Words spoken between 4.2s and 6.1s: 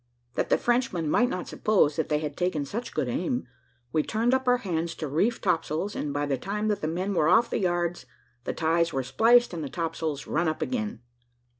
up our hands to reef topsails;